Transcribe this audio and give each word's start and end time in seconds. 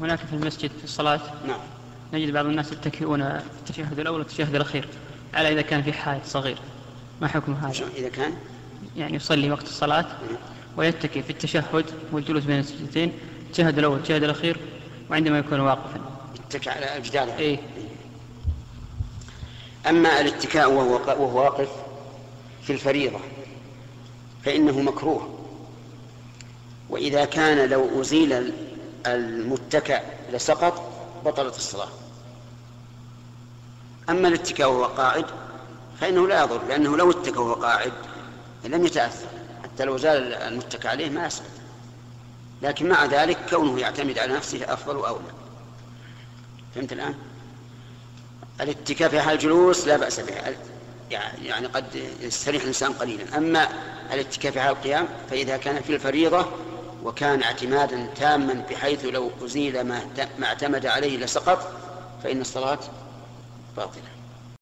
هناك 0.00 0.18
في 0.18 0.32
المسجد 0.32 0.70
في 0.78 0.84
الصلاة؟ 0.84 1.20
نعم. 1.46 1.60
نجد 2.12 2.32
بعض 2.32 2.46
الناس 2.46 2.72
يتكئون 2.72 3.38
في 3.38 3.44
التشهد 3.60 3.98
الأول 4.00 4.18
والتشهد 4.18 4.54
الأخير. 4.54 4.88
على 5.34 5.52
إذا 5.52 5.62
كان 5.62 5.82
في 5.82 5.92
حائط 5.92 6.24
صغير؟ 6.24 6.58
ما 7.20 7.28
حكم 7.28 7.52
هذا؟ 7.54 7.84
إذا 7.96 8.08
كان؟ 8.08 8.32
يعني 8.96 9.16
يصلي 9.16 9.50
وقت 9.50 9.62
الصلاة 9.62 10.06
ويتكئ 10.76 11.22
في 11.22 11.30
التشهد 11.30 11.86
والجلوس 12.12 12.44
بين 12.44 12.58
السجدتين 12.58 13.12
التشهد 13.46 13.78
الأول 13.78 13.94
والتشهد 13.94 14.22
الأخير 14.22 14.56
وعندما 15.10 15.38
يكون 15.38 15.60
واقفا. 15.60 16.00
يتكئ 16.34 16.70
على 16.70 16.96
الجدار 16.96 17.28
يعني. 17.28 17.40
إيه. 17.40 17.58
أما 19.88 20.20
الاتكاء 20.20 20.72
وهو 20.72 20.94
وهو 20.94 21.44
واقف 21.44 21.68
في 22.62 22.72
الفريضة 22.72 23.18
فإنه 24.44 24.80
مكروه. 24.80 25.38
وإذا 26.88 27.24
كان 27.24 27.68
لو 27.68 28.00
أزيل 28.00 28.52
المتكأ 29.06 30.02
لسقط 30.32 30.92
بطلت 31.24 31.56
الصلاة. 31.56 31.88
أما 34.10 34.28
الاتكاء 34.28 34.70
وهو 34.70 34.84
قاعد 34.84 35.26
فإنه 36.00 36.28
لا 36.28 36.42
يضر 36.42 36.64
لأنه 36.64 36.96
لو 36.96 37.10
اتكى 37.10 37.38
وهو 37.38 37.54
قاعد 37.54 37.92
لم 38.64 38.86
يتأثر 38.86 39.26
حتى 39.64 39.84
لو 39.84 39.96
زال 39.96 40.34
المتكى 40.34 40.88
عليه 40.88 41.10
ما 41.10 41.26
يسقط 41.26 41.46
لكن 42.62 42.88
مع 42.88 43.04
ذلك 43.04 43.38
كونه 43.50 43.80
يعتمد 43.80 44.18
على 44.18 44.32
نفسه 44.32 44.72
أفضل 44.72 44.96
وأولى. 44.96 45.32
فهمت 46.74 46.92
الآن؟ 46.92 47.14
الاتكاء 48.60 49.08
في 49.08 49.20
حال 49.20 49.34
الجلوس 49.34 49.86
لا 49.86 49.96
بأس 49.96 50.20
به 50.20 50.34
يعني 51.42 51.66
قد 51.66 51.84
يستريح 52.20 52.62
الإنسان 52.62 52.92
قليلا. 52.92 53.38
أما 53.38 53.68
الاتكاء 54.12 54.52
في 54.52 54.60
حال 54.60 54.70
القيام 54.70 55.08
فإذا 55.30 55.56
كان 55.56 55.82
في 55.82 55.94
الفريضة 55.94 56.46
وكان 57.04 57.42
اعتمادا 57.42 58.06
تاما 58.16 58.64
بحيث 58.70 59.04
لو 59.04 59.30
أزيل 59.44 59.80
ما 59.80 60.02
اعتمد 60.42 60.86
عليه 60.86 61.18
لسقط 61.18 61.72
فإن 62.22 62.40
الصلاة 62.40 62.78
باطلة. 63.76 64.19